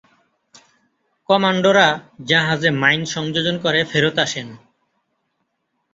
[1.29, 1.87] কমান্ডোরা
[2.25, 4.47] জাহাজে মাইন সংযোজন করে ফেরত আসেন।